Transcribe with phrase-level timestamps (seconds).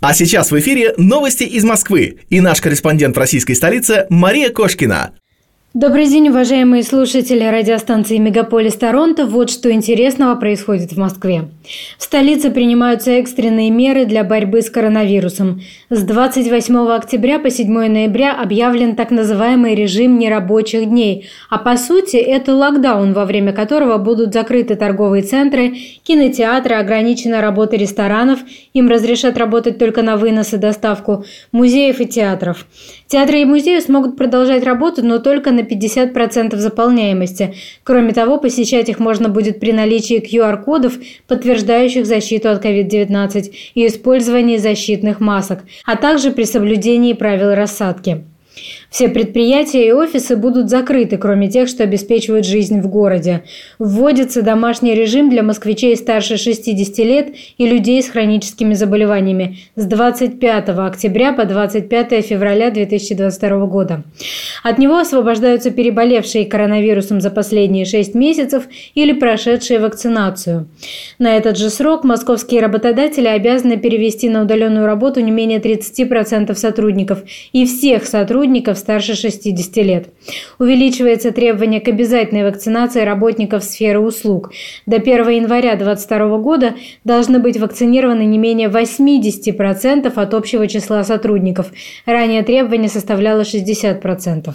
[0.00, 5.12] А сейчас в эфире новости из Москвы и наш корреспондент в российской столице Мария Кошкина.
[5.78, 9.26] Добрый день, уважаемые слушатели радиостанции «Мегаполис Торонто».
[9.26, 11.50] Вот что интересного происходит в Москве.
[11.96, 15.62] В столице принимаются экстренные меры для борьбы с коронавирусом.
[15.88, 21.28] С 28 октября по 7 ноября объявлен так называемый режим нерабочих дней.
[21.48, 27.76] А по сути это локдаун, во время которого будут закрыты торговые центры, кинотеатры, ограничена работа
[27.76, 28.40] ресторанов,
[28.72, 32.66] им разрешат работать только на вынос и доставку, музеев и театров.
[33.08, 37.54] Театры и музеи смогут продолжать работу, но только на 50% заполняемости.
[37.82, 44.58] Кроме того, посещать их можно будет при наличии QR-кодов, подтверждающих защиту от COVID-19 и использовании
[44.58, 48.24] защитных масок, а также при соблюдении правил рассадки.
[48.90, 53.42] Все предприятия и офисы будут закрыты, кроме тех, что обеспечивают жизнь в городе.
[53.78, 60.70] Вводится домашний режим для москвичей старше 60 лет и людей с хроническими заболеваниями с 25
[60.70, 64.04] октября по 25 февраля 2022 года.
[64.62, 70.66] От него освобождаются переболевшие коронавирусом за последние 6 месяцев или прошедшие вакцинацию.
[71.18, 77.22] На этот же срок московские работодатели обязаны перевести на удаленную работу не менее 30% сотрудников
[77.52, 80.08] и всех сотрудников старше 60 лет.
[80.58, 84.52] Увеличивается требование к обязательной вакцинации работников сферы услуг.
[84.86, 91.72] До 1 января 2022 года должны быть вакцинированы не менее 80% от общего числа сотрудников.
[92.06, 94.54] Ранее требование составляло 60%.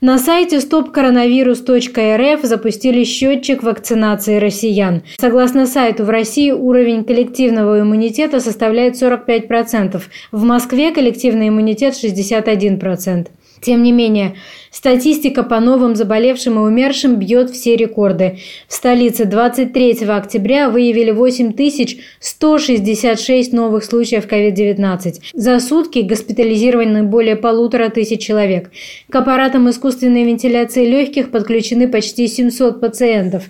[0.00, 5.02] На сайте stopcoronavirus.rf запустили счетчик вакцинации россиян.
[5.18, 10.02] Согласно сайту, в России уровень коллективного иммунитета составляет 45%,
[10.32, 13.28] в Москве коллективный иммунитет 61%.
[13.60, 14.36] Тем не менее,
[14.70, 18.38] статистика по новым заболевшим и умершим бьет все рекорды.
[18.68, 25.14] В столице 23 октября выявили 8166 новых случаев COVID-19.
[25.34, 28.70] За сутки госпитализированы более полутора тысяч человек.
[29.10, 33.44] К аппаратам искусственной вентиляции легких подключены почти 700 пациентов.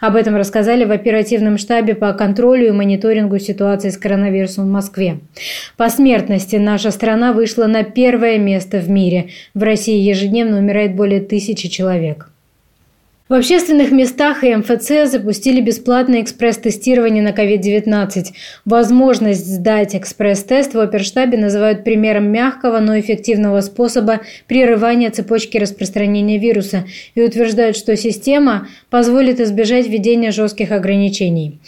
[0.00, 5.20] Об этом рассказали в оперативном штабе по контролю и мониторингу ситуации с коронавирусом в Москве.
[5.76, 9.28] По смертности наша страна вышла на первое место в мире.
[9.54, 12.31] В России ежедневно умирает более тысячи человек.
[13.32, 18.26] В общественных местах и МФЦ запустили бесплатное экспресс-тестирование на COVID-19.
[18.66, 26.84] Возможность сдать экспресс-тест в оперштабе называют примером мягкого, но эффективного способа прерывания цепочки распространения вируса
[27.14, 31.58] и утверждают, что система позволит избежать введения жестких ограничений.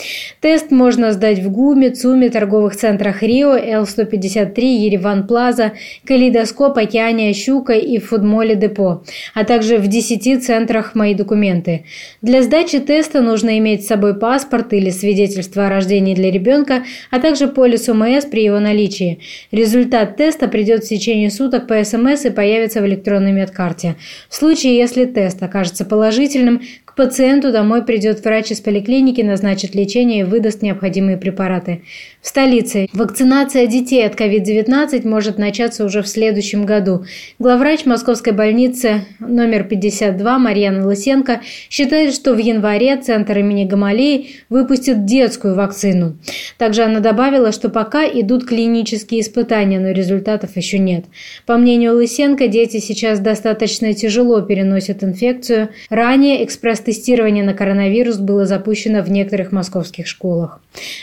[0.43, 5.73] Тест можно сдать в ГУМе, ЦУМе, торговых центрах Рио, Л-153, Ереван Плаза,
[6.05, 9.03] Калейдоскоп, Океания, Щука и Фудмоле Депо,
[9.33, 11.85] а также в 10 центрах «Мои документы» документы.
[12.23, 17.21] Для сдачи теста нужно иметь с собой паспорт или свидетельство о рождении для ребенка, а
[17.21, 19.21] также полис ОМС при его наличии.
[19.53, 23.97] Результат теста придет в течение суток по СМС и появится в электронной медкарте.
[24.29, 26.61] В случае, если тест окажется положительным,
[26.95, 31.83] к пациенту домой придет врач из поликлиники, назначит лечение и выдаст необходимые препараты.
[32.23, 37.05] В столице вакцинация детей от COVID-19 может начаться уже в следующем году.
[37.41, 41.34] Главврач Московской больницы номер 52 Марьяна Лысенко
[41.71, 46.17] считает, что в январе Центр имени Гамалеи выпустит детскую вакцину.
[46.59, 51.05] Также она добавила, что пока идут клинические испытания, но результатов еще нет.
[51.47, 55.71] По мнению Лысенко, дети сейчас достаточно тяжело переносят инфекцию.
[55.91, 60.61] Ранее экспресс тестирование на коронавирус было запущено в некоторых московских школах.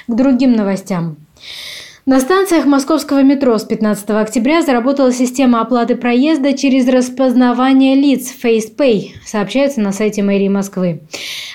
[0.08, 1.18] К другим новостям.
[2.08, 9.12] На станциях московского метро с 15 октября заработала система оплаты проезда через распознавание лиц FacePay,
[9.24, 11.02] сообщается на сайте мэрии Москвы.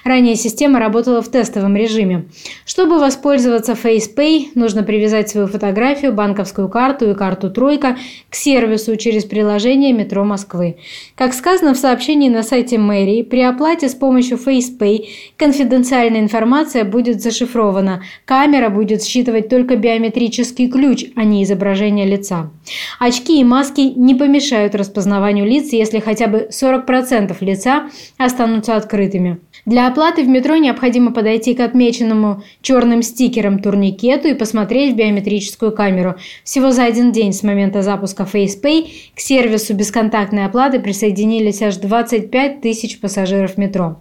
[0.07, 2.27] Ранее система работала в тестовом режиме.
[2.65, 7.97] Чтобы воспользоваться FacePay, нужно привязать свою фотографию, банковскую карту и карту «Тройка»
[8.31, 10.77] к сервису через приложение «Метро Москвы».
[11.17, 15.07] Как сказано в сообщении на сайте мэрии, при оплате с помощью FacePay
[15.37, 18.05] конфиденциальная информация будет зашифрована.
[18.27, 22.53] Камера будет считывать только биометрический ключ, а не изображение лица.
[23.01, 27.89] Очки и маски не помешают распознаванию лиц, если хотя бы 40% лица
[28.19, 29.41] останутся открытыми.
[29.65, 35.73] Для оплаты в метро необходимо подойти к отмеченному черным стикером турникету и посмотреть в биометрическую
[35.73, 36.17] камеру.
[36.45, 42.61] Всего за один день с момента запуска FacePay к сервису бесконтактной оплаты присоединились аж 25
[42.61, 43.97] тысяч пассажиров метро.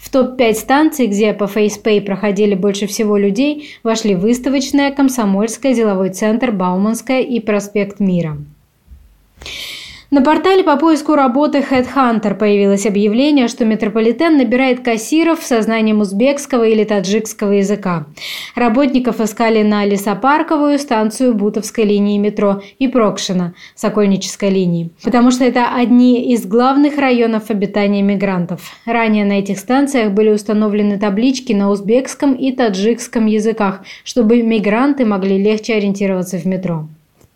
[0.00, 6.50] В топ-5 станций, где по FacePay проходили больше всего людей, вошли выставочная, комсомольская, деловой центр,
[6.50, 8.36] Бауманская и проспект Мира.
[10.08, 16.62] На портале по поиску работы Headhunter появилось объявление, что метрополитен набирает кассиров со знанием узбекского
[16.62, 18.06] или таджикского языка.
[18.54, 25.74] Работников искали на Лесопарковую, станцию Бутовской линии метро и Прокшина, Сокольнической линии, потому что это
[25.74, 28.60] одни из главных районов обитания мигрантов.
[28.86, 35.36] Ранее на этих станциях были установлены таблички на узбекском и таджикском языках, чтобы мигранты могли
[35.42, 36.86] легче ориентироваться в метро.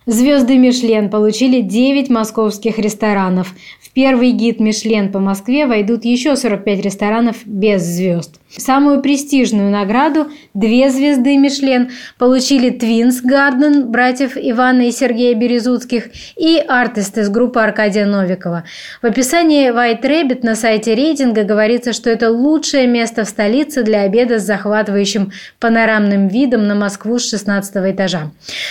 [0.07, 3.55] Звезды Мишлен получили 9 московских ресторанов.
[3.83, 8.41] В первый гид Мишлен по Москве войдут еще 45 ресторанов без звезд.
[8.57, 16.59] Самую престижную награду две звезды Мишлен получили Twins Garden братьев Ивана и Сергея Березутских и
[16.67, 18.65] Артист из группы Аркадия Новикова.
[19.03, 24.01] В описании White Rabbit на сайте рейтинга говорится, что это лучшее место в столице для
[24.03, 25.31] обеда с захватывающим
[25.61, 28.31] панорамным видом на Москву с 16 этажа.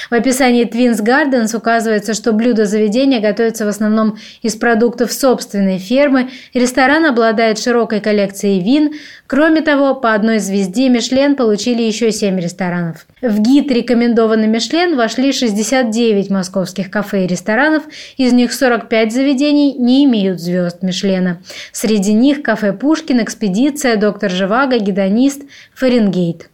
[0.10, 6.30] В описании Twins Gardens указывается, что блюда заведения готовятся в основном из продуктов собственной фермы,
[6.54, 8.94] ресторан обладает широкой коллекцией вин,
[9.28, 13.06] кроме того, по одной звезде Мишлен получили еще 7 ресторанов.
[13.22, 17.84] В гид рекомендованный Мишлен вошли 69 московских кафе и ресторанов,
[18.18, 21.38] из них 45 заведений не имеют звезд Мишлена.
[21.72, 25.44] Среди них кафе Пушкин, Экспедиция, Доктор Живаго, Гедонист,
[25.76, 26.50] Фаренгейт.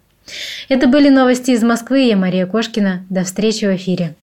[0.70, 2.00] Это были новости из Москвы.
[2.00, 3.06] Я Мария Кошкина.
[3.10, 4.14] До встречи в эфире.